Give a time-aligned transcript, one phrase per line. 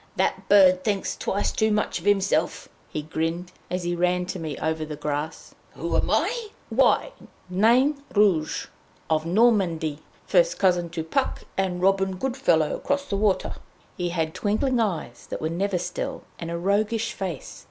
[0.15, 4.57] "That bird thinks twice too much of himself," he grinned, as he ran to me
[4.57, 5.53] over the grass.
[5.75, 6.47] "Who am I?
[6.71, 7.11] Why,
[7.51, 8.65] Nain Rouge
[9.11, 13.57] of Normandy, first cousin to Puck and Robin Goodfellow across the water."
[13.95, 17.59] He had twinkling eyes that were never still, and a roguish face.